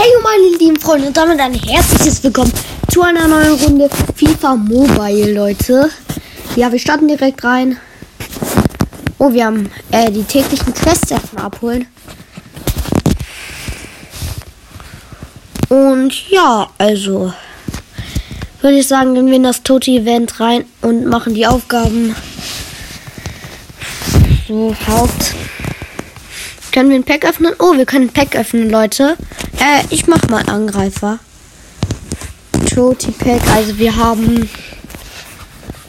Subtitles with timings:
[0.00, 2.52] Hey meine lieben Freunde und damit ein herzliches Willkommen
[2.88, 5.90] zu einer neuen Runde FIFA Mobile, Leute.
[6.54, 7.78] Ja, wir starten direkt rein.
[9.18, 11.88] Oh, wir haben äh, die täglichen Quests erstmal abholen.
[15.68, 17.32] Und ja, also
[18.60, 22.14] würde ich sagen, gehen wir in das Toti-Event rein und machen die Aufgaben.
[24.46, 25.34] So, Haupt.
[26.72, 27.54] Können wir ein Pack öffnen?
[27.58, 29.16] Oh, wir können ein Pack öffnen, Leute.
[29.58, 31.18] Äh, ich mach mal Angreifer.
[32.72, 33.40] Toti Pack.
[33.54, 34.48] Also wir haben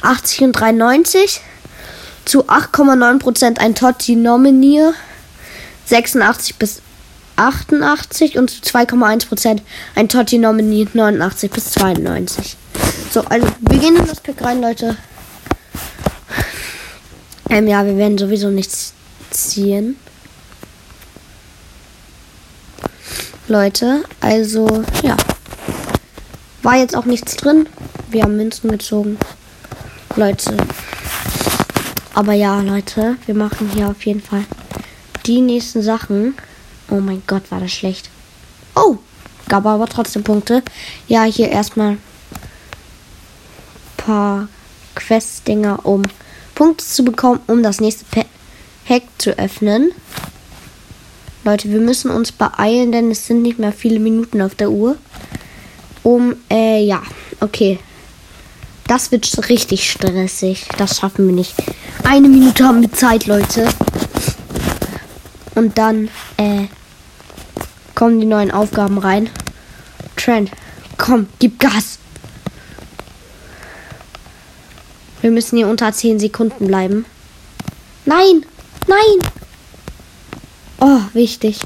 [0.02, 1.40] 80 und 93.
[2.24, 4.94] Zu 8,9% ein Totti Nominier
[5.86, 6.82] 86 bis
[7.36, 9.60] 88 und zu 2,1%
[9.94, 12.56] ein Totti Nominee 89 bis 92.
[13.10, 14.96] So, also wir gehen in das Pick rein, Leute.
[17.48, 18.92] Ähm, ja, wir werden sowieso nichts
[19.30, 19.96] ziehen.
[23.48, 25.16] Leute, also, ja.
[26.66, 27.68] War jetzt auch nichts drin.
[28.10, 29.18] Wir haben Münzen gezogen.
[30.16, 30.56] Leute.
[32.12, 34.44] Aber ja, Leute, wir machen hier auf jeden Fall
[35.26, 36.34] die nächsten Sachen.
[36.90, 38.10] Oh mein Gott, war das schlecht.
[38.74, 38.96] Oh,
[39.48, 40.64] gab aber trotzdem Punkte.
[41.06, 41.98] Ja, hier erstmal
[43.96, 44.48] paar
[44.96, 46.02] Quest-Dinger, um
[46.56, 48.06] Punkte zu bekommen, um das nächste
[48.86, 49.92] Pack zu öffnen.
[51.44, 54.96] Leute, wir müssen uns beeilen, denn es sind nicht mehr viele Minuten auf der Uhr
[56.06, 57.02] um, äh, ja,
[57.40, 57.80] okay.
[58.86, 60.68] Das wird richtig stressig.
[60.78, 61.54] Das schaffen wir nicht.
[62.04, 63.68] Eine Minute haben wir Zeit, Leute.
[65.56, 66.66] Und dann, äh,
[67.96, 69.28] kommen die neuen Aufgaben rein.
[70.14, 70.52] Trent,
[70.96, 71.98] komm, gib Gas.
[75.22, 77.04] Wir müssen hier unter 10 Sekunden bleiben.
[78.04, 78.46] Nein,
[78.86, 79.30] nein.
[80.78, 81.58] Oh, wichtig.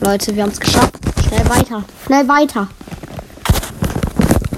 [0.00, 0.98] Leute, wir haben es geschafft.
[1.26, 1.84] Schnell weiter.
[2.04, 2.68] Schnell weiter.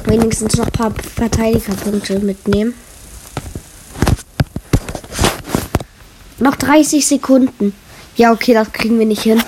[0.06, 2.74] Wenigstens noch ein paar Verteidigerpunkte mitnehmen.
[6.38, 7.72] Noch 30 Sekunden.
[8.16, 9.40] Ja, okay, das kriegen wir nicht hin.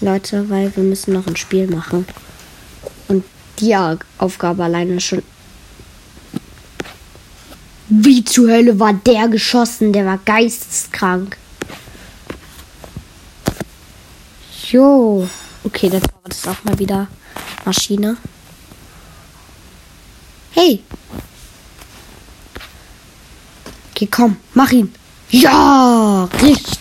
[0.00, 2.06] Leute, weil wir müssen noch ein Spiel machen.
[3.06, 3.24] Und
[3.60, 3.76] die
[4.18, 5.22] Aufgabe alleine schon
[7.88, 9.92] wie zur Hölle war der geschossen?
[9.92, 11.36] Der war geisteskrank.
[14.70, 15.28] Jo.
[15.62, 17.08] Okay, dann war das auch mal wieder
[17.64, 18.16] Maschine.
[20.52, 20.82] Hey.
[23.92, 24.92] Okay, komm, mach ihn.
[25.30, 26.78] Ja, richtig.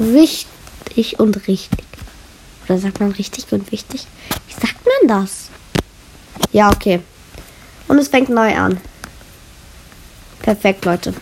[0.00, 1.84] Richtig und richtig.
[2.64, 4.06] Oder sagt man richtig und wichtig?
[4.48, 5.48] Wie sagt man das?
[6.52, 7.00] Ja, okay.
[7.88, 8.80] Und es fängt neu an.
[10.44, 11.14] Perfekt, Leute.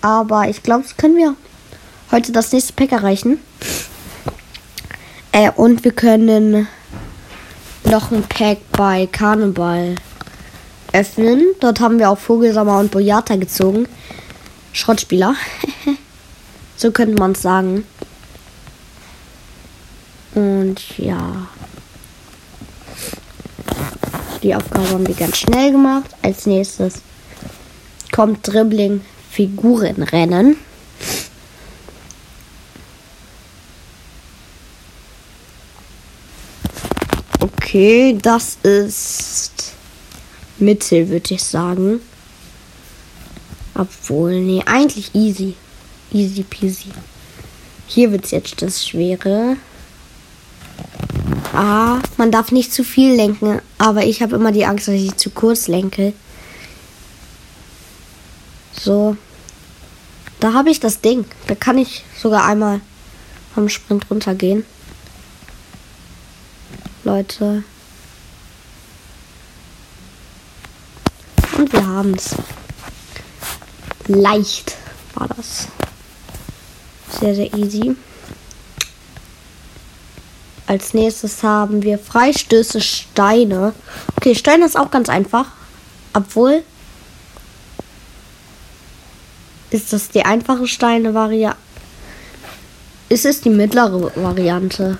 [0.00, 1.36] Aber ich glaube, das können wir
[2.10, 3.38] heute das nächste Pack erreichen.
[5.30, 6.66] Äh, und wir können
[7.84, 9.94] noch ein Pack bei Karneval
[10.92, 11.46] öffnen.
[11.60, 13.86] Dort haben wir auch Vogelsammer und Boyata gezogen.
[14.72, 15.36] Schrottspieler.
[16.76, 17.86] so könnte man es sagen.
[20.34, 21.46] Und ja.
[24.42, 26.10] Die Aufgabe haben wir ganz schnell gemacht.
[26.20, 26.94] Als nächstes
[28.10, 30.56] kommt Dribbling Figurenrennen.
[37.40, 39.72] Okay, das ist
[40.58, 42.00] Mittel, würde ich sagen.
[43.74, 45.54] Obwohl, nee, eigentlich easy.
[46.12, 46.90] Easy peasy.
[47.86, 49.56] Hier wird es jetzt das Schwere.
[51.52, 55.16] Ah, man darf nicht zu viel lenken, aber ich habe immer die Angst, dass ich
[55.16, 56.14] zu kurz lenke.
[58.72, 59.16] So.
[60.40, 61.26] Da habe ich das Ding.
[61.46, 62.80] Da kann ich sogar einmal
[63.54, 64.64] vom Sprint runtergehen.
[67.04, 67.64] Leute.
[71.58, 72.34] Und wir haben es.
[74.08, 74.76] Leicht
[75.14, 75.68] war das.
[77.20, 77.94] Sehr, sehr easy.
[80.72, 83.74] Als nächstes haben wir Freistöße Steine.
[84.16, 85.48] Okay, Steine ist auch ganz einfach.
[86.14, 86.62] Obwohl.
[89.68, 91.58] Ist das die einfache Steine-Variante?
[93.10, 94.96] Ist es die mittlere Variante?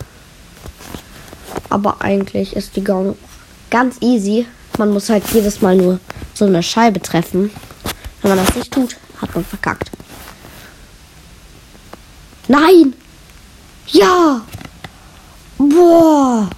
[1.70, 3.16] Aber eigentlich ist die Gang
[3.70, 4.44] ganz easy.
[4.76, 6.00] Man muss halt jedes Mal nur
[6.34, 7.50] so eine Scheibe treffen.
[8.20, 9.90] Wenn man das nicht tut, hat man verkackt.
[12.46, 12.92] Nein!
[13.86, 14.42] Ja!
[15.58, 16.48] Boah!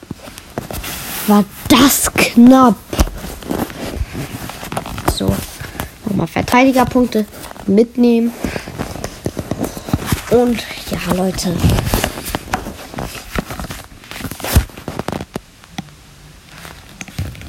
[1.27, 2.77] War das knapp!
[5.17, 5.35] So,
[6.07, 7.27] nochmal Verteidigerpunkte
[7.67, 8.33] mitnehmen.
[10.31, 11.57] Und ja, Leute.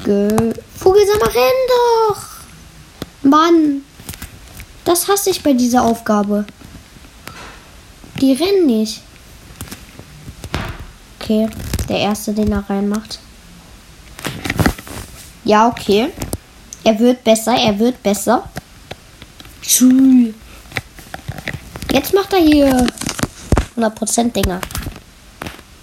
[0.04, 2.22] Ge Vogelsammer, renn doch!
[3.22, 3.82] Mann!
[4.84, 6.46] Das hasse ich bei dieser Aufgabe.
[8.20, 9.02] Die rennen nicht.
[11.26, 11.48] Okay,
[11.88, 13.18] der erste, den er reinmacht.
[15.42, 16.12] Ja, okay.
[16.84, 18.48] Er wird besser, er wird besser.
[19.60, 20.34] Tschüss.
[21.90, 22.86] Jetzt macht er hier
[23.76, 24.60] 100% Dinger.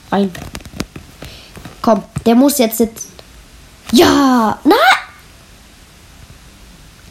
[0.10, 0.32] Rein.
[1.82, 3.12] Komm, der muss jetzt sitzen.
[3.92, 4.76] Ja, na?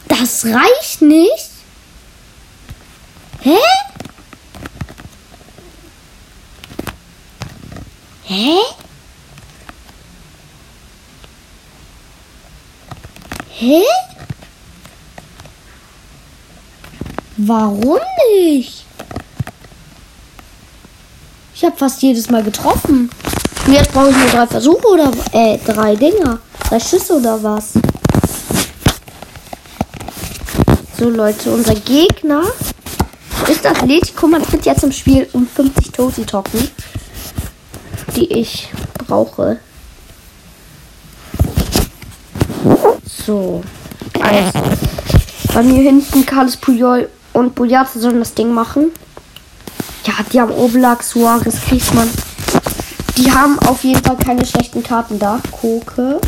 [0.07, 1.49] Das reicht nicht.
[3.41, 3.59] Hä?
[8.25, 8.57] Hä?
[13.63, 13.81] Hä?
[17.37, 18.83] Warum nicht?
[21.55, 23.09] Ich habe fast jedes Mal getroffen.
[23.65, 26.39] Und jetzt brauche ich nur drei Versuche oder äh, drei Dinger.
[26.67, 27.75] Drei Schüsse oder was?
[30.99, 32.43] So Leute, unser Gegner
[33.47, 36.67] ist Atletico Madrid jetzt im Spiel um 50 Tosi Token,
[38.17, 38.67] die ich
[39.07, 39.59] brauche.
[43.25, 43.61] So,
[44.21, 44.59] also
[45.53, 48.91] bei mir hinten Carlos Puyol und Boyata sollen das Ding machen.
[50.05, 52.09] Ja, die haben Oblak, Suarez, Griezmann.
[53.15, 55.39] Die haben auf jeden Fall keine schlechten Karten da.
[55.51, 56.19] Koke.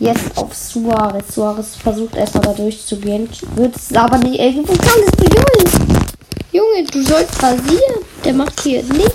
[0.00, 1.34] Jetzt auf Suarez.
[1.34, 3.28] Suarez versucht erstmal da durchzugehen.
[3.54, 5.98] Wird es aber nicht irgendwo es Puyol.
[6.50, 8.02] Junge, du sollst rasieren.
[8.24, 9.14] Der macht hier nichts.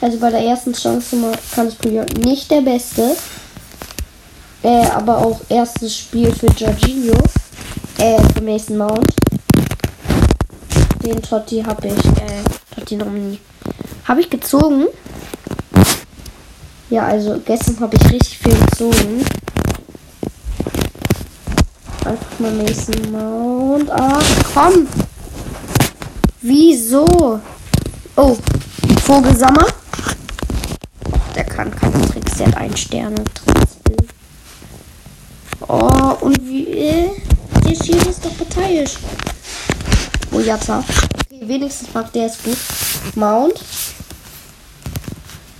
[0.00, 1.16] Also bei der ersten Chance
[1.52, 3.16] kann es Puyol nicht der Beste.
[4.62, 7.16] Äh, aber auch erstes Spiel für Jorginho.
[7.98, 9.14] Äh, für Mason Mount.
[11.02, 12.42] Den Totti habe ich, äh,
[12.74, 13.38] Totti Nomini.
[14.04, 14.86] Habe ich gezogen.
[16.90, 19.24] Ja, also gestern habe ich richtig viel gezogen.
[22.04, 23.90] Einfach mal Mason Mount.
[23.90, 24.86] Ach, komm.
[26.42, 27.40] Wieso?
[28.16, 28.36] Oh,
[29.04, 29.66] Vogelsammer.
[31.34, 33.14] Der kann keine Tricks, der hat einen Stern
[35.72, 36.66] Oh, und wie.
[36.66, 37.10] Äh,
[37.64, 38.94] der Schild ist doch parteiisch.
[40.32, 40.82] Oh, Jata.
[41.30, 42.56] Okay, wenigstens macht der es gut.
[43.14, 43.60] Mount.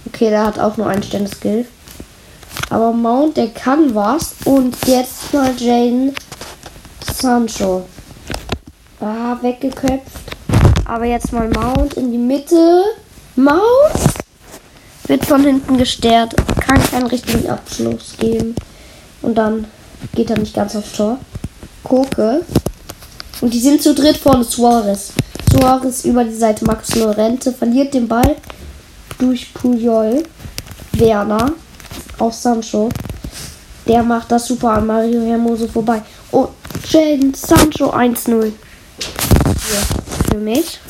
[0.09, 1.65] Okay, der hat auch nur ein Sterne-Skill.
[2.71, 4.35] Aber Mount, der kann was.
[4.47, 6.13] Und jetzt mal Jaden
[7.15, 7.87] Sancho.
[8.99, 10.37] Ah, weggeköpft.
[10.87, 12.83] Aber jetzt mal Mount in die Mitte.
[13.37, 13.63] Mount
[15.07, 16.35] wird von hinten gestärkt.
[16.61, 18.57] Kann keinen richtigen Abschluss geben.
[19.23, 19.67] Und dann
[20.15, 21.19] geht er nicht ganz aufs Tor.
[21.83, 22.43] Koke.
[23.41, 25.13] Und die sind zu dritt vorne Suarez.
[25.51, 26.65] Suarez über die Seite.
[26.65, 28.37] Marcus Lorente verliert den Ball
[29.19, 30.23] durch Puyol.
[30.93, 31.53] Werner
[32.19, 32.89] auf Sancho.
[33.87, 36.03] Der macht das super an Mario Hermoso vorbei.
[36.31, 36.51] Und
[36.89, 38.53] Jaden Sancho 1-0.
[40.31, 40.81] Für mich.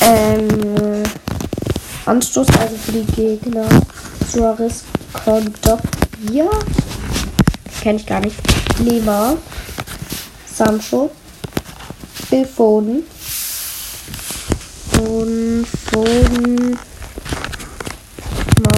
[0.00, 1.02] Ähm,
[2.06, 3.66] Anstoß also für die Gegner.
[4.30, 4.84] Suarez
[5.24, 6.50] Kondogbia
[7.84, 8.36] kenne ich gar nicht.
[8.78, 9.36] Lima,
[10.46, 11.10] Sancho,
[12.28, 13.02] Phil Foden
[14.98, 16.78] und Foden,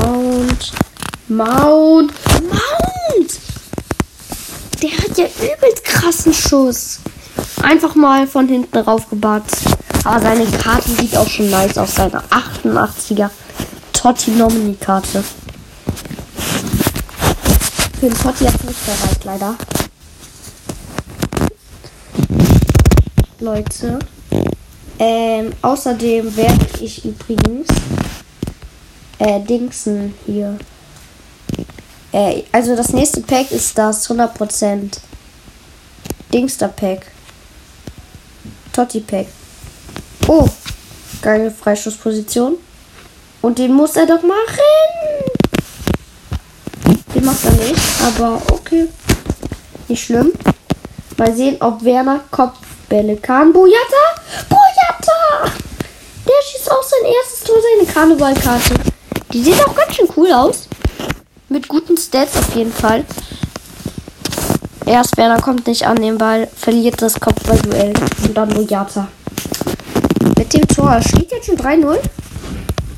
[0.02, 0.72] Mount,
[1.28, 2.12] Mount,
[2.50, 3.40] Mount!
[4.82, 6.98] Der hat ja übelst krassen Schuss.
[7.62, 9.66] Einfach mal von hinten raufgebatzt.
[10.02, 11.94] Aber seine Karte sieht auch schon nice aus.
[11.94, 13.30] Seine 88er
[13.92, 15.22] Totti Nomini Karte.
[15.22, 15.45] Für
[18.06, 19.56] den Potti hat nicht gereicht, leider.
[23.40, 23.98] Leute.
[24.98, 27.66] Ähm, außerdem werde ich übrigens
[29.18, 30.56] äh, Dingsen hier.
[32.12, 34.98] Äh, also das nächste Pack ist das 100%
[36.32, 37.10] Dingster Pack.
[38.72, 39.26] Totti Pack.
[40.28, 40.48] Oh,
[41.22, 42.54] geile Freischussposition.
[43.42, 44.95] Und den muss er doch machen.
[47.16, 48.88] Den macht er nicht, aber okay.
[49.88, 50.32] Nicht schlimm.
[51.16, 53.54] Mal sehen, ob Werner Kopfbälle kann.
[53.54, 54.20] Boyata!
[54.50, 55.50] Boyata!
[56.26, 58.75] Der schießt auch sein erstes Tor, seine Karnevalkarte.
[59.32, 60.68] Die sieht auch ganz schön cool aus.
[61.49, 63.02] Mit guten Stats auf jeden Fall.
[64.85, 67.94] Erst Werner kommt nicht an den Ball, verliert das Kopfballduell
[68.25, 69.08] und dann Boyata.
[70.37, 71.96] Mit dem Tor steht jetzt schon 3-0.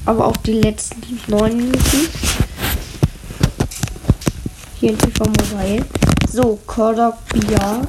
[0.07, 2.28] Aber auch die letzten 9 Minuten.
[4.81, 5.85] Hier in TV Mobile.
[6.31, 7.83] So, Cordogbia.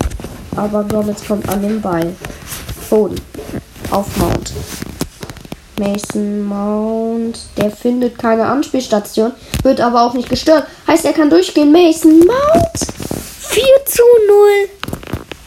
[0.55, 2.15] Aber Gomez kommt an den Ball.
[2.89, 3.21] Boden.
[3.91, 4.51] Auf Mount.
[5.77, 7.39] Mason Mount.
[7.57, 9.33] Der findet keine Anspielstation.
[9.61, 10.65] Wird aber auch nicht gestört.
[10.87, 11.71] Heißt, er kann durchgehen.
[11.71, 12.79] Mason Mount.
[13.39, 14.03] 4 zu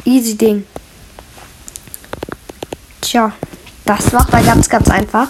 [0.04, 0.14] 0.
[0.14, 0.64] Easy Ding.
[3.00, 3.32] Tja,
[3.84, 5.26] das macht er ganz, ganz einfach.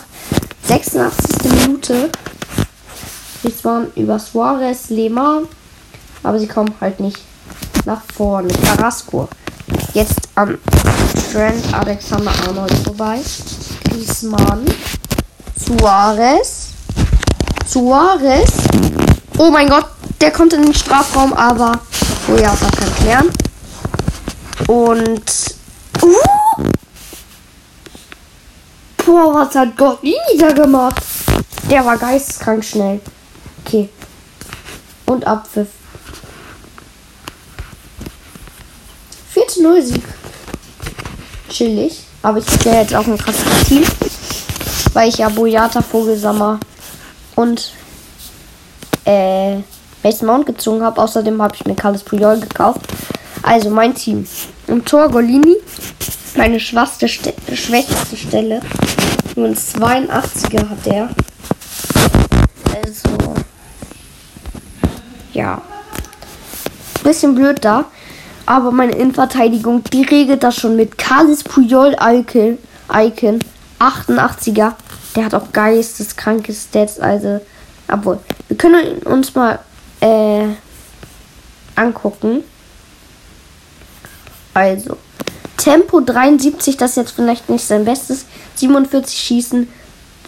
[0.65, 1.53] 86.
[1.53, 2.11] Minute.
[3.45, 5.43] Es waren über Suarez, Lema.
[6.23, 7.19] Aber sie kommen halt nicht
[7.85, 8.49] nach vorne.
[8.49, 9.29] Carrasco.
[9.95, 10.59] Jetzt am
[11.33, 13.21] Trent Alexander Arnold vorbei.
[13.85, 14.65] Griezmann.
[15.57, 16.69] Suarez.
[17.67, 18.53] Suarez.
[19.39, 19.87] Oh mein Gott,
[20.21, 21.73] der kommt in den Strafraum, aber
[22.29, 23.31] oh ja, das kann klären.
[24.69, 25.55] Und
[26.03, 26.15] uh,
[29.05, 31.03] Boah, was hat Gott wieder gemacht?
[31.69, 33.01] Der war geisteskrank schnell.
[33.65, 33.89] Okay.
[35.07, 35.69] Und Abpfiff.
[39.33, 40.03] 4 zu 0 Sieg.
[41.49, 42.05] Chillig.
[42.23, 43.83] Aber ich habe ja jetzt auch ein krasses Team.
[44.93, 46.61] Weil ich ja Boyata, Vogelsammer
[47.35, 47.73] und
[49.07, 49.57] äh,
[50.03, 51.01] Mason Mount gezogen habe.
[51.01, 52.81] Außerdem habe ich mir Carlos Puyol gekauft.
[53.43, 54.27] Also mein Team.
[54.67, 55.57] Im Tor Golini.
[56.37, 58.61] Meine schwachste, Ste schwächste Stelle.
[59.35, 61.09] Nur ein 82er hat der.
[62.75, 63.35] Also.
[65.33, 65.63] Ja.
[67.03, 67.87] Bisschen blöd da.
[68.47, 72.59] Aber meine Innenverteidigung, die regelt das schon mit Carlos Puyol Icon.
[72.93, 73.39] Icon.
[73.79, 74.75] 88er.
[75.17, 76.99] Der hat auch geisteskranke Stats.
[76.99, 77.41] Also.
[77.89, 78.19] Obwohl.
[78.49, 79.59] Wir können uns mal
[80.01, 80.47] äh,
[81.77, 82.43] angucken.
[84.55, 84.97] Also.
[85.57, 88.27] Tempo 73, das ist jetzt vielleicht nicht sein Bestes.
[88.57, 89.69] 47 Schießen,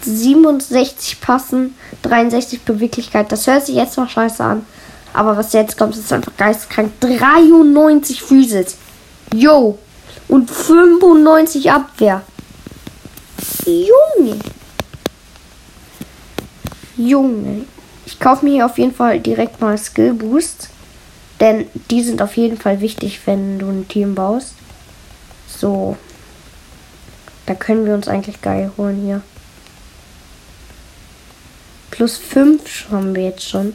[0.03, 3.33] 67 Passen, 63 Beweglichkeit.
[3.33, 4.65] Das hört sich jetzt noch scheiße an.
[5.15, 6.93] Aber was jetzt kommt, ist einfach geistkrank.
[7.01, 8.77] 93 Physis.
[9.33, 9.79] Yo.
[10.29, 12.23] Und 95 Abwehr.
[13.65, 14.39] Junge.
[16.97, 17.65] Junge.
[18.07, 20.69] Ich kaufe mir hier auf jeden Fall direkt mal Skill Boost.
[21.41, 24.55] Denn die sind auf jeden Fall wichtig, wenn du ein Team baust.
[25.47, 25.97] So.
[27.47, 29.23] Da können wir uns eigentlich geil holen hier.
[31.91, 33.75] Plus 5 haben wir jetzt schon.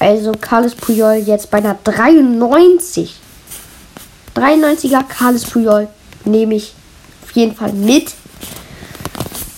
[0.00, 3.16] Also Carlos Puyol jetzt bei einer 93.
[4.34, 5.88] 93er Carlos Puyol
[6.24, 6.72] nehme ich
[7.22, 8.14] auf jeden Fall mit.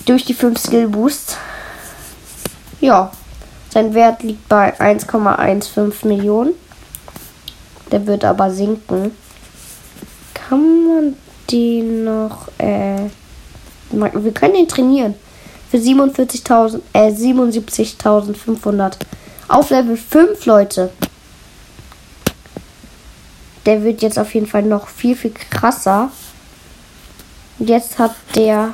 [0.05, 1.37] Durch die 5 Skill Boost.
[2.81, 3.13] Ja.
[3.71, 6.55] Sein Wert liegt bei 1,15 Millionen.
[7.93, 9.13] Der wird aber sinken.
[10.35, 11.17] Kann man
[11.51, 13.09] die noch, äh,
[13.91, 15.15] wir können den trainieren.
[15.71, 18.95] Für 47.000, äh, 77.500.
[19.53, 20.91] Auf Level 5, Leute.
[23.67, 26.11] Der wird jetzt auf jeden Fall noch viel, viel krasser.
[27.59, 28.73] Jetzt hat der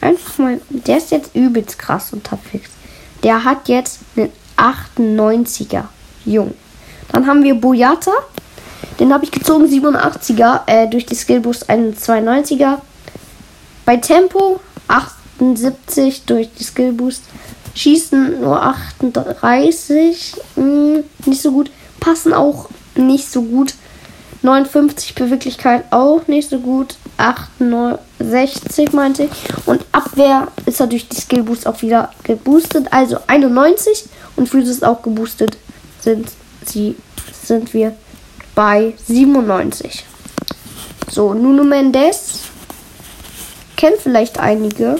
[0.00, 2.70] einfach mal, der ist jetzt übelst krass unterwegs.
[3.22, 5.84] Der hat jetzt einen 98er.
[6.24, 6.54] Jung.
[7.12, 8.12] Dann haben wir Boyata.
[8.98, 12.78] Den habe ich gezogen, 87er, äh, durch die Skillboost einen 92er.
[13.84, 17.22] Bei Tempo 78 durch die Skillboost.
[17.76, 21.70] Schießen nur 38, mh, hm, nicht so gut.
[22.00, 23.74] Passen auch nicht so gut.
[24.42, 26.96] 59 Beweglichkeit auch nicht so gut.
[27.18, 29.30] 68 meinte ich.
[29.66, 32.92] Und Abwehr ist durch die Skillboost auch wieder geboostet.
[32.92, 34.04] Also 91
[34.36, 35.56] und Physis auch geboostet
[36.00, 36.30] sind
[36.64, 36.96] sie
[37.42, 37.94] sind wir
[38.54, 40.04] bei 97.
[41.10, 42.40] So, Nuno Mendes.
[43.76, 44.96] Kennt vielleicht einige.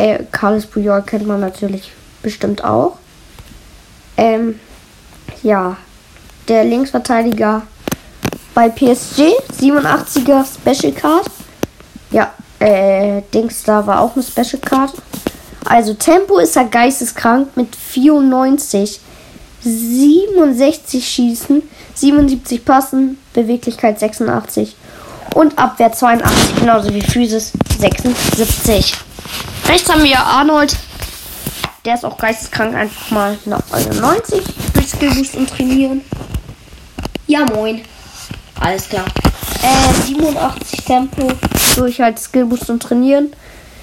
[0.00, 1.92] Äh, Carlos Puyol kennt man natürlich
[2.22, 2.96] bestimmt auch.
[4.16, 4.58] Ähm,
[5.42, 5.76] ja.
[6.48, 7.62] Der Linksverteidiger
[8.54, 9.34] bei PSG.
[9.60, 11.26] 87er Special Card.
[12.10, 14.94] Ja, äh, Dings da war auch eine Special Card.
[15.66, 19.00] Also Tempo ist er geisteskrank mit 94.
[19.62, 24.74] 67 schießen, 77 passen, Beweglichkeit 86
[25.34, 28.94] und Abwehr 82, genauso wie Physis 76.
[29.70, 30.76] Rechts haben wir Arnold.
[31.84, 34.42] Der ist auch geisteskrank, einfach mal nach 91
[34.74, 36.00] durch Skillboost und trainieren.
[37.28, 37.80] Ja, moin.
[38.58, 39.04] Alles klar.
[39.62, 41.30] Äh, 87 Tempo
[41.76, 43.32] durch halt Skillboost und Trainieren.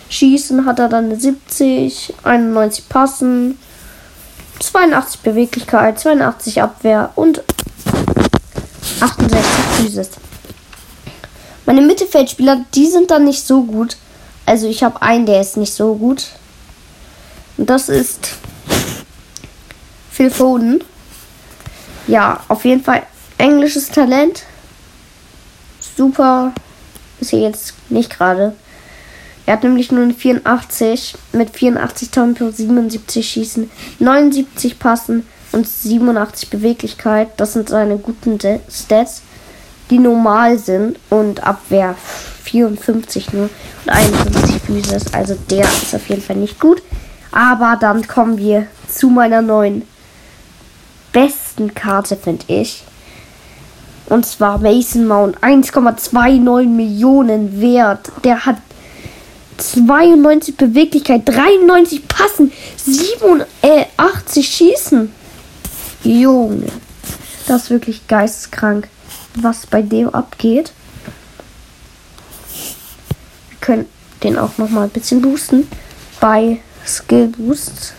[0.09, 3.57] Schießen hat er dann eine 70, 91 Passen,
[4.59, 7.41] 82 Beweglichkeit, 82 Abwehr und
[8.99, 9.41] 68
[9.77, 10.09] Physis.
[11.65, 13.95] Meine Mittelfeldspieler, die sind dann nicht so gut.
[14.47, 16.29] Also ich habe einen, der ist nicht so gut.
[17.57, 18.29] Und das ist
[20.09, 20.81] Phil Foden.
[22.07, 23.03] Ja, auf jeden Fall
[23.37, 24.43] englisches Talent.
[25.97, 26.53] Super.
[27.19, 28.53] Ist hier jetzt nicht gerade.
[29.45, 35.67] Er hat nämlich nur eine 84 mit 84 Tonnen plus 77 Schießen, 79 Passen und
[35.67, 37.29] 87 Beweglichkeit.
[37.35, 38.39] Das sind seine guten
[38.69, 39.23] Stats,
[39.89, 40.99] die normal sind.
[41.09, 41.95] Und Abwehr
[42.43, 43.49] 54 nur
[43.85, 45.13] und 51 Physis.
[45.13, 46.81] Also der ist auf jeden Fall nicht gut.
[47.31, 49.83] Aber dann kommen wir zu meiner neuen
[51.11, 52.83] besten Karte, finde ich.
[54.07, 55.37] Und zwar Mason Mount.
[55.39, 58.11] 1,29 Millionen wert.
[58.23, 58.57] Der hat
[59.57, 65.11] 92 Beweglichkeit, 93 Passen, 87 Schießen.
[66.03, 66.67] Junge,
[67.47, 68.87] das ist wirklich geisteskrank,
[69.43, 70.71] was bei dem abgeht.
[73.49, 73.85] Wir können
[74.23, 75.67] den auch noch mal ein bisschen boosten
[76.19, 77.93] bei Skill Boost.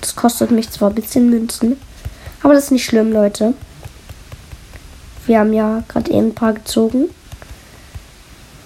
[0.00, 1.80] Das kostet mich zwar ein bisschen Münzen,
[2.42, 3.54] aber das ist nicht schlimm, Leute.
[5.26, 7.08] Wir haben ja gerade eben ein paar gezogen.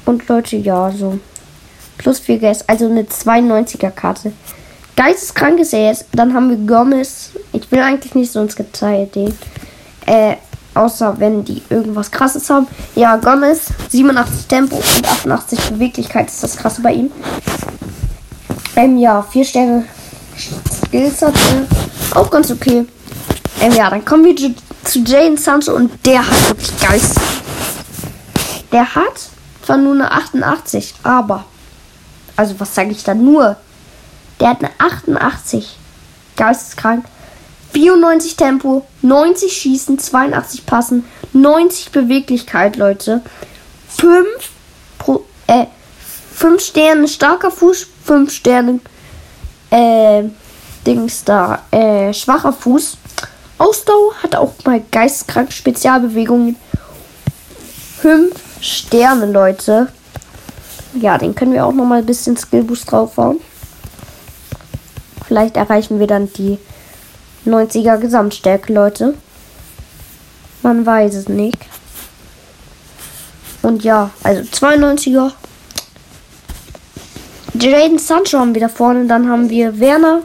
[0.05, 1.21] Und Leute, ja, so.
[1.99, 4.33] Plus 4 Gas, also eine 92er Karte.
[4.97, 6.07] Geisteskrank ist er jetzt.
[6.13, 7.31] Dann haben wir Gomez.
[7.53, 9.37] Ich will eigentlich nicht so ins Detail gehen.
[10.07, 10.37] Äh,
[10.79, 12.69] außer wenn die irgendwas krasses haben.
[12.95, 17.11] Ja, Gomez, 87 Tempo und 88 Beweglichkeit ist das krasse bei ihm.
[18.77, 19.85] Ähm, ja, 4 Sterne
[20.39, 22.19] Skills hat er.
[22.19, 22.87] Auch ganz okay.
[23.61, 24.55] Ähm, ja, dann kommen wir
[24.85, 27.21] zu Jane Sancho und der hat wirklich Geist.
[28.71, 29.21] Der hat
[29.65, 31.45] zwar nur eine 88, aber.
[32.37, 33.57] Also, was sage ich da nur?
[34.39, 35.77] Der hat eine 88.
[36.37, 37.05] Geisteskrank.
[37.73, 43.23] 94 Tempo, 90 Schießen, 82 Passen, 90 Beweglichkeit, Leute.
[43.89, 44.27] 5
[44.99, 45.67] pro, äh,
[46.35, 48.81] 5 Sterne starker Fuß, 5 Sterne,
[49.71, 50.25] äh,
[50.87, 52.97] Dings da, äh, schwacher Fuß.
[53.59, 56.57] Ausdauer hat auch mal geisteskrank Spezialbewegungen.
[58.01, 59.89] 5 Sterne, Leute.
[60.95, 63.41] Ja, den können wir auch noch mal ein bisschen Skillboost draufhauen.
[65.27, 66.59] Vielleicht erreichen wir dann die
[67.47, 69.15] 90er Gesamtstärke, Leute.
[70.63, 71.59] Man weiß es nicht.
[73.63, 75.33] Und ja, also 92er.
[77.55, 79.07] Jaden Sancho haben wir da vorne.
[79.07, 80.23] Dann haben wir Werner.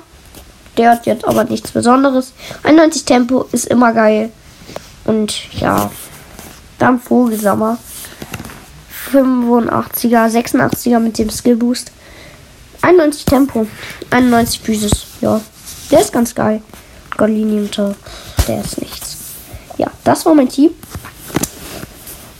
[0.78, 2.34] Der hat jetzt aber nichts Besonderes.
[2.64, 4.32] 91 Tempo ist immer geil.
[5.06, 5.92] Und ja,
[6.80, 7.78] dann Vogelsammer.
[9.12, 11.92] 85er, 86er mit dem Skill Boost.
[12.82, 13.68] 91 Tempo,
[14.10, 15.06] 91 Physis.
[15.22, 15.40] Ja,
[15.92, 16.62] der ist ganz geil.
[17.18, 17.96] Golini unter,
[18.48, 19.18] der ist nichts.
[19.78, 20.72] Ja, das war mein Team.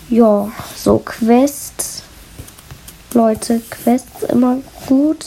[0.10, 2.04] Ja, so Quests.
[3.14, 4.58] Leute, Quests immer
[4.88, 5.26] gut.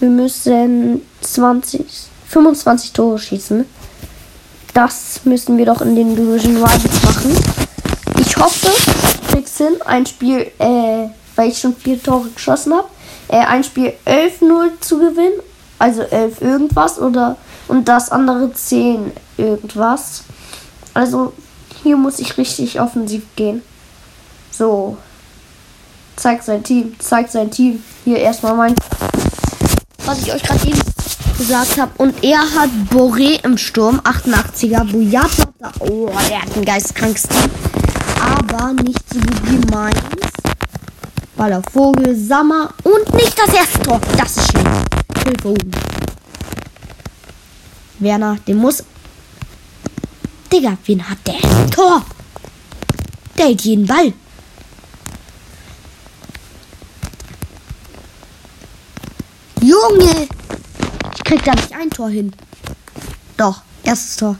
[0.00, 1.86] Wir müssen 20,
[2.28, 3.64] 25 Tore schießen.
[4.74, 7.34] Das müssen wir doch in den Division Rivals machen.
[8.20, 8.68] Ich hoffe,
[9.30, 12.88] krieg's hin, ein Spiel, äh, weil ich schon vier Tore geschossen habe,
[13.28, 15.40] äh, ein Spiel 11-0 zu gewinnen.
[15.78, 17.36] Also 11 irgendwas oder
[17.68, 20.24] und das andere 10 irgendwas.
[20.94, 21.32] Also
[21.82, 23.62] hier muss ich richtig offensiv gehen.
[24.50, 24.96] So.
[26.16, 27.82] Zeigt sein Team, zeigt sein Team.
[28.04, 28.74] Hier erstmal mein.
[30.04, 30.80] Was ich euch gerade eben
[31.36, 31.90] gesagt habe.
[31.98, 34.90] Und er hat Boré im Sturm, 88er.
[34.90, 37.50] Boyata, oh, der hat ein geistkrankes Team
[38.20, 40.00] aber nicht so gut wie meins.
[41.36, 44.00] Baller Vogel, Sammer und nicht das erste Tor.
[44.16, 44.66] Das ist schlecht.
[45.24, 45.70] Hilfe oben.
[47.98, 48.84] Werner, den muss.
[50.52, 51.70] Digga, wen hat der?
[51.70, 52.04] Tor!
[53.36, 54.12] Der hat jeden Ball.
[59.60, 60.28] Junge!
[61.14, 62.32] Ich krieg da nicht ein Tor hin.
[63.36, 64.36] Doch, erstes Tor.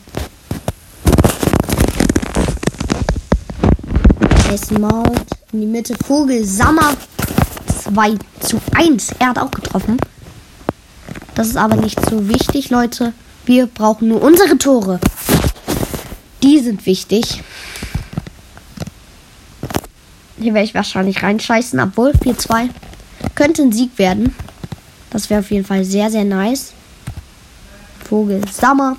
[4.48, 5.96] Mason Mount in die Mitte.
[6.06, 6.96] Vogel Sammer
[7.82, 9.12] 2 zu 1.
[9.18, 9.98] Er hat auch getroffen.
[11.34, 13.12] Das ist aber nicht so wichtig, Leute.
[13.46, 14.98] Wir brauchen nur unsere Tore.
[16.42, 17.44] Die sind wichtig.
[20.36, 22.70] Hier werde ich wahrscheinlich reinscheißen, obwohl 4-2
[23.36, 24.34] könnte ein Sieg werden.
[25.10, 26.72] Das wäre auf jeden Fall sehr, sehr nice.
[28.04, 28.96] Vogel Sammer.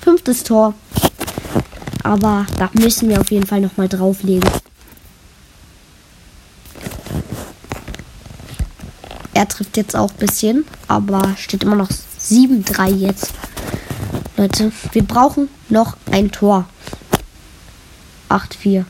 [0.00, 0.72] Fünftes Tor.
[2.04, 4.48] Aber da müssen wir auf jeden Fall nochmal drauflegen.
[9.34, 13.34] Er trifft jetzt auch ein bisschen, aber steht immer noch 7-3 jetzt.
[14.38, 16.68] Leute, wir brauchen noch ein Tor.
[18.28, 18.84] 8-4.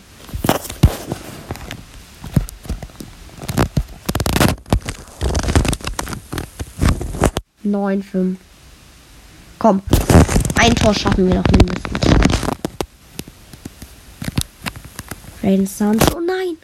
[7.63, 8.39] Neun, fünf.
[9.61, 9.83] Komm,
[10.57, 12.01] ein Tor schaffen wir noch mindestens.
[15.43, 16.03] Raiden Suns.
[16.13, 16.57] Oh nein!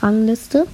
[0.03, 0.67] Rangliste.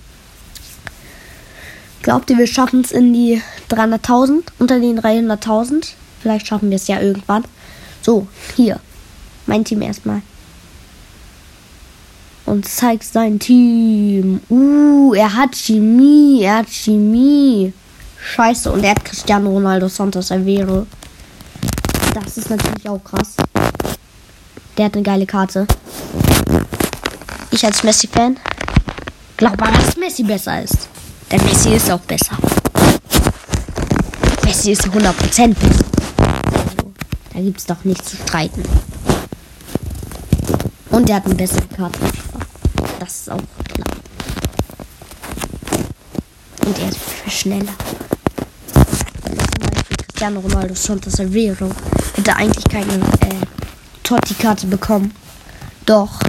[2.02, 4.44] Glaubt ihr, wir schaffen es in die 300.000?
[4.60, 5.94] Unter den 300.000?
[6.22, 7.46] Vielleicht schaffen wir es ja irgendwann.
[8.02, 8.82] So, hier.
[9.46, 10.22] Mein Team erstmal.
[12.46, 14.42] Und zeigt sein Team.
[14.50, 16.42] Uh, er hat Chemie.
[16.42, 17.74] Er hat Chemie.
[18.22, 18.72] Scheiße.
[18.72, 20.86] Und er hat Cristiano Ronaldo Santos Aveiro.
[22.14, 23.36] Das ist natürlich auch krass.
[24.78, 25.66] Der hat eine geile Karte.
[27.52, 28.38] Ich als Messi-Fan
[29.42, 30.88] glaube aber, dass Messi besser ist.
[31.32, 32.38] Der Messi ist auch besser.
[34.44, 35.86] Messi ist 100% besser.
[36.54, 36.92] Also,
[37.34, 38.64] da gibt es doch nichts zu streiten.
[40.92, 42.00] Und er hat eine bessere Karte.
[43.02, 43.42] Das ist auch
[43.74, 43.98] klar.
[46.68, 47.74] Und er ist viel schneller.
[49.98, 51.72] Cristiano Ronaldo Santos Aveiro
[52.16, 53.46] hätte eigentlich keine äh,
[54.04, 55.16] Totti-Karte bekommen.
[55.88, 56.20] Doch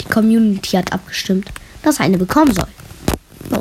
[0.00, 1.52] die Community hat abgestimmt,
[1.82, 2.68] dass er eine bekommen soll.
[3.50, 3.60] So.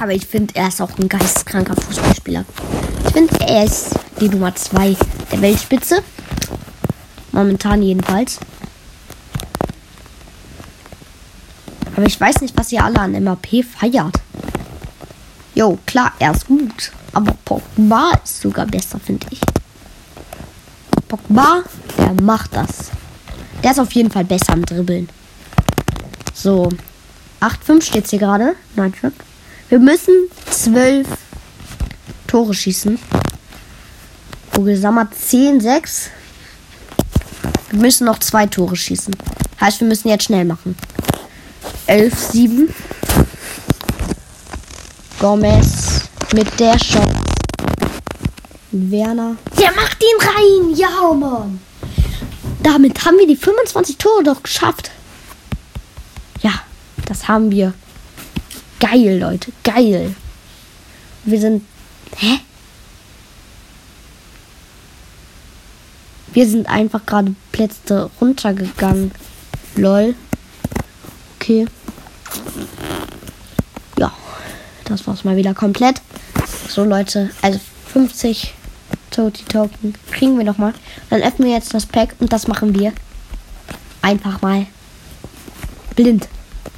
[0.00, 2.46] Aber ich finde, er ist auch ein geisteskranker Fußballspieler.
[3.04, 4.96] Ich finde, er ist die Nummer 2
[5.30, 6.02] der Weltspitze.
[7.32, 8.38] Momentan jedenfalls.
[11.96, 14.14] Aber ich weiß nicht, was ihr alle an MAP feiert.
[15.54, 16.92] Jo, klar, er ist gut.
[17.14, 19.40] Aber Pogba ist sogar besser, finde ich.
[21.08, 21.62] Pogba,
[21.96, 22.90] der macht das.
[23.64, 25.08] Der ist auf jeden Fall besser am Dribbeln.
[26.34, 26.68] So.
[27.40, 28.54] 8-5 steht hier gerade.
[28.76, 29.12] 9-5.
[29.70, 30.14] Wir müssen
[30.50, 31.08] 12
[32.26, 32.98] Tore schießen.
[34.52, 36.08] Wo gesammelt 10-6.
[37.70, 39.16] Wir müssen noch zwei Tore schießen.
[39.60, 40.76] Heißt, wir müssen jetzt schnell machen.
[41.86, 42.68] 11-7.
[45.20, 46.02] Gomez
[46.34, 47.08] mit der Shot.
[48.72, 49.36] Werner.
[49.58, 50.76] Der macht ihn rein.
[50.76, 51.60] Ja, Mann.
[52.62, 54.90] Damit haben wir die 25 Tore doch geschafft.
[56.42, 56.52] Ja,
[57.06, 57.72] das haben wir.
[58.80, 59.52] Geil, Leute.
[59.62, 60.14] Geil.
[61.24, 61.64] Wir sind.
[62.16, 62.40] Hä?
[66.32, 69.12] Wir sind einfach gerade Plätze runtergegangen.
[69.76, 70.16] Lol.
[71.38, 71.66] Okay.
[73.98, 74.12] Ja,
[74.84, 76.00] das war's mal wieder komplett.
[76.68, 77.60] So, Leute, also
[77.92, 78.54] 50
[79.10, 80.74] Toti Token kriegen wir noch mal.
[81.10, 82.92] Dann öffnen wir jetzt das Pack und das machen wir
[84.02, 84.66] einfach mal
[85.94, 86.28] blind.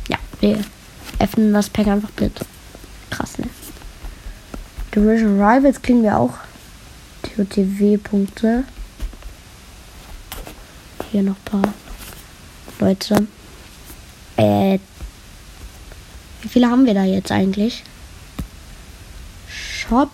[0.09, 0.65] Ja, wir
[1.19, 2.41] öffnen das Pack einfach blind.
[3.11, 3.49] Krass, ne?
[4.95, 6.35] Division Rivals kriegen wir auch.
[7.23, 8.65] TOTW-Punkte.
[11.11, 11.75] Hier noch ein paar
[12.79, 13.27] Leute.
[14.37, 14.79] Äh.
[16.49, 17.83] Wie viele haben wir da jetzt eigentlich?
[19.51, 20.09] Shop.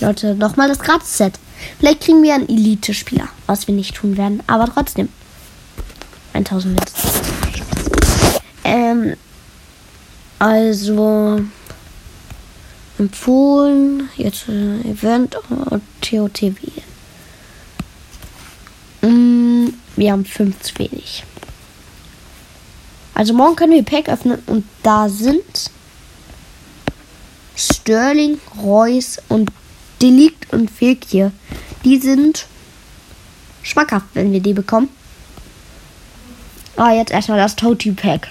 [0.00, 1.34] Leute, nochmal das Gratis-Set.
[1.78, 5.10] Vielleicht kriegen wir einen Elite-Spieler, was wir nicht tun werden, aber trotzdem.
[6.32, 6.92] 1000 Witz.
[8.64, 9.16] Ähm,
[10.38, 11.42] also
[12.98, 16.56] empfohlen, jetzt äh, Event und TOTW.
[20.00, 21.24] Wir haben fünf zu wenig.
[23.12, 25.70] Also morgen können wir Pack öffnen und da sind
[27.54, 29.50] Sterling, Reus und
[30.00, 31.32] Delikt und Fekir.
[31.84, 32.46] Die sind
[33.62, 34.88] schmackhaft, wenn wir die bekommen.
[36.76, 38.28] Ah, jetzt erstmal das Toti Pack.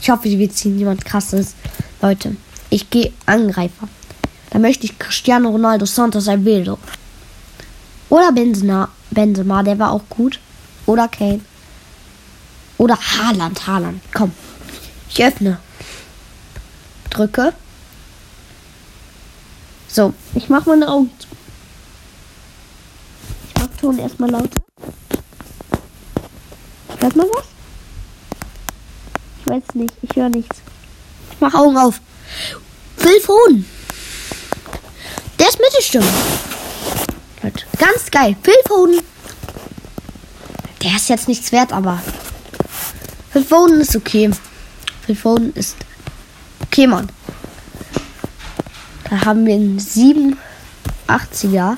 [0.00, 1.54] Ich hoffe, wir ziehen jemand krasses.
[2.00, 2.36] Leute,
[2.70, 3.86] ich gehe Angreifer.
[4.48, 6.78] Da möchte ich Cristiano Ronaldo Santos Aveiro.
[8.10, 10.40] Oder Benzema, Benzema, der war auch gut.
[10.86, 11.40] Oder Kane.
[12.76, 14.02] Oder Haaland, Haaland.
[14.12, 14.32] Komm.
[15.08, 15.58] Ich öffne.
[17.08, 17.52] Drücke.
[19.86, 21.28] So, ich mache meine Augen zu.
[23.48, 24.60] Ich mache Ton erstmal lauter.
[27.00, 27.44] Hört man was?
[29.40, 29.94] Ich weiß nicht.
[30.02, 30.56] Ich höre nichts.
[31.32, 32.00] Ich mach Augen auf.
[32.96, 33.66] Phil Foden.
[35.38, 36.06] Der ist Mittelstimme.
[37.80, 38.36] Ganz geil.
[38.42, 38.54] Phil.
[40.82, 42.02] Der ist jetzt nichts wert, aber
[43.32, 44.30] Phil Foden ist okay.
[45.04, 45.76] Phil Foden ist
[46.62, 47.08] okay, Mann.
[49.08, 51.76] Da haben wir einen 87er.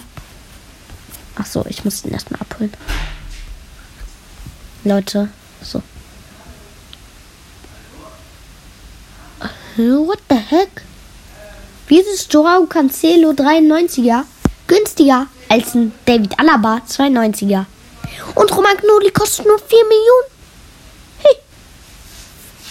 [1.36, 2.72] Ach so, ich muss den erstmal abholen.
[4.84, 5.28] Leute,
[5.62, 5.82] so.
[9.76, 10.82] What the heck?
[11.86, 14.24] Wieso ist Joao Cancelo 93er
[14.66, 17.66] günstiger als ein David Alaba 92er?
[18.34, 20.30] Und Romagnoli kostet nur 4 Millionen?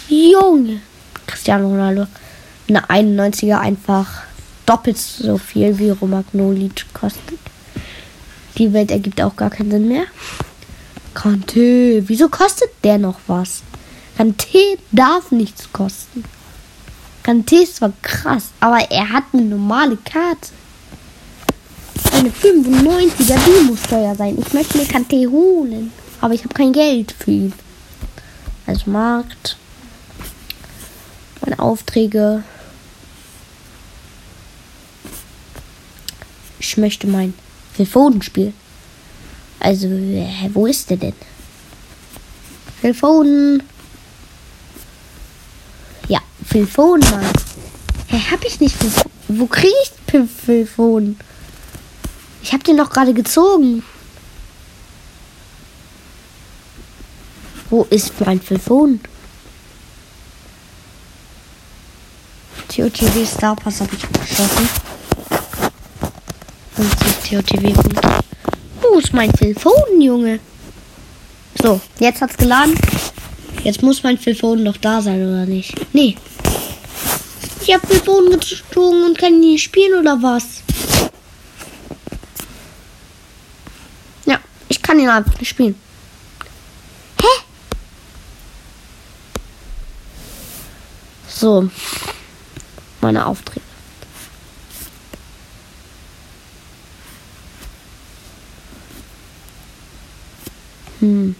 [0.07, 0.31] Hey.
[0.31, 0.81] Junge.
[1.27, 2.07] Cristiano Ronaldo.
[2.67, 4.23] Eine 91er einfach
[4.65, 7.37] doppelt so viel wie Romagnoli kostet.
[8.57, 10.05] Die Welt ergibt auch gar keinen Sinn mehr.
[11.13, 13.61] Kante, wieso kostet der noch was?
[14.17, 16.23] Kante darf nichts kosten.
[17.21, 20.49] Kante ist zwar krass, aber er hat eine normale Karte.
[22.21, 24.37] Eine 95er, die muss teuer sein.
[24.39, 27.53] Ich möchte mir Kante holen, aber ich habe kein Geld für ihn.
[28.67, 29.57] Also Markt.
[31.41, 32.43] Meine Aufträge.
[36.59, 37.33] Ich möchte mein
[37.73, 38.53] Phil Foden spielen.
[39.59, 41.15] Also, äh, wo ist der denn?
[42.81, 43.63] Phil Foden.
[46.07, 47.25] Ja, Phil Foden, Mann.
[48.09, 48.75] Hä, hab ich nicht.
[49.27, 51.17] Wo krieg ich Phil Foden?
[52.43, 53.83] Ich hab den doch gerade gezogen.
[57.69, 58.99] Wo ist mein Foden?
[62.67, 64.69] TOTW Star Pass habe ich geschossen.
[66.75, 67.73] 50 TOTW.
[68.81, 70.39] Wo ist mein Foden, Junge?
[71.61, 72.75] So, jetzt hat's geladen.
[73.63, 75.75] Jetzt muss mein Foden doch da sein, oder nicht?
[75.93, 76.15] Nee.
[77.61, 80.63] Ich hab Phil Foden gezogen und kann nie spielen, oder was?
[84.25, 85.75] Ja, ich kann ihn einfach nicht spielen.
[87.21, 87.27] Hä?
[91.29, 91.69] So.
[92.99, 93.61] Meine Aufträge.
[100.99, 101.37] Hm.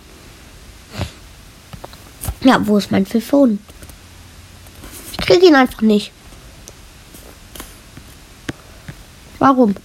[2.46, 3.60] Ja, wo ist mein Phone?
[5.12, 6.14] Ich krieg ihn einfach nicht.
[9.40, 9.76] Warum?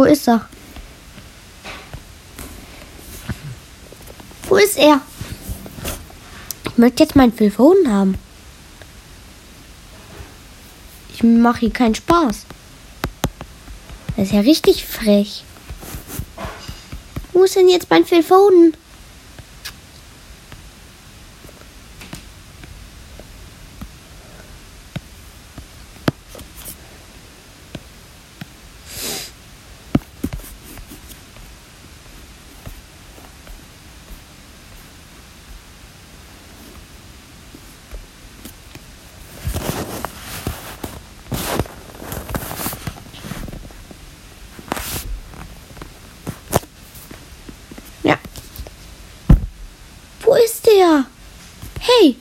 [0.00, 0.48] Wo ist er?
[4.48, 5.02] Wo ist er?
[6.64, 8.16] Ich möchte jetzt mein Phone haben.
[11.12, 12.46] Ich mache hier keinen Spaß.
[14.16, 15.44] Das ist ja richtig frech.
[17.34, 18.74] Wo ist denn jetzt mein Phil Foden?
[48.02, 48.18] Ja.
[50.22, 51.04] Wo ist der?
[51.80, 52.16] Hey!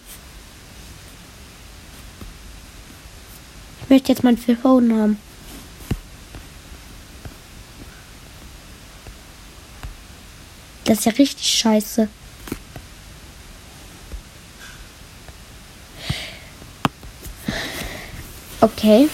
[3.90, 5.18] Ich jetzt mein Foden haben.
[10.84, 12.10] Das ist ja richtig scheiße.
[18.62, 19.08] Okay.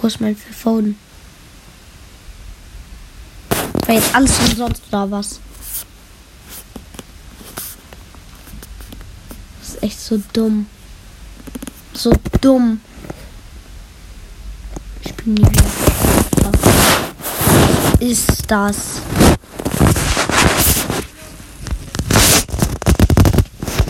[0.00, 0.98] Wo ist mein Foden?
[3.86, 5.40] War jetzt alles umsonst oder was?
[9.60, 10.66] Das ist echt so dumm.
[11.92, 12.80] So dumm.
[15.02, 15.64] Ich bin nie wieder.
[17.98, 18.76] Ist das?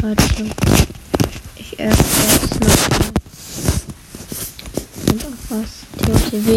[0.01, 0.25] Warte.
[1.57, 2.79] Ich erst jetzt noch.
[5.07, 5.71] Und auch was.
[5.99, 6.57] TOTW.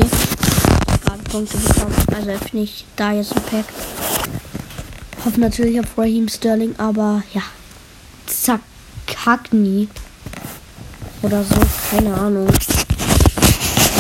[1.04, 1.96] Gerade Punkte bekommen.
[2.16, 3.66] Also öffne ich da jetzt ein Pack.
[5.26, 7.42] Hoffe natürlich auf Raheem Sterling, aber ja.
[9.14, 9.88] Zakagni.
[11.22, 11.56] Oder so.
[11.92, 12.48] Keine Ahnung.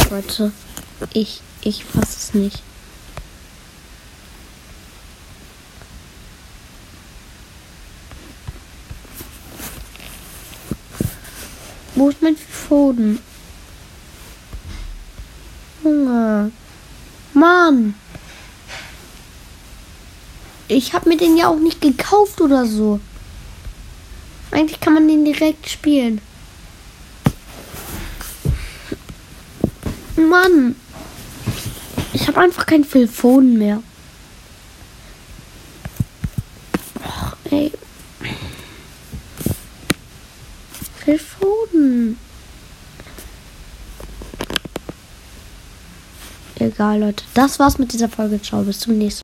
[0.09, 0.51] Leute.
[1.13, 2.61] Ich, ich fasse es nicht.
[11.95, 13.19] Wo ist mein Foden?
[15.83, 16.51] Junge.
[17.33, 17.93] Mann.
[20.67, 22.99] Ich habe mir den ja auch nicht gekauft oder so.
[24.53, 26.21] Eigentlich kann man den direkt spielen.
[30.15, 30.75] Mann.
[32.13, 33.81] Ich habe einfach kein Philphon mehr.
[37.03, 37.71] Och, ey.
[41.03, 42.17] Philphon.
[46.59, 47.23] Egal, Leute.
[47.33, 48.39] Das war's mit dieser Folge.
[48.39, 49.11] Ciao, bis zum nächsten Mal.